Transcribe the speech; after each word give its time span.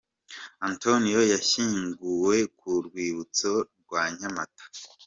Antonio 0.67 1.19
yashyinguwe 1.33 2.37
ku 2.57 2.69
rwibutso 2.85 3.51
rwa 3.81 4.01
Nyamata. 4.17 4.63